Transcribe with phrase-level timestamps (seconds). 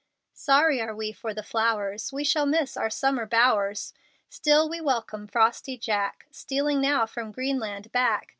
[0.33, 3.93] Sorry are we for the flowers; We shall miss our summer bowers;
[4.29, 8.29] Still we welcome frosty Jack, Stealing now from Greenland back.